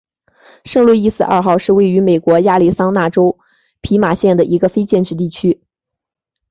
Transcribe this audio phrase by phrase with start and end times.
[0.65, 3.37] 圣路易斯二号是位于美国亚利桑那州
[3.81, 5.61] 皮马县的一个非建制地区。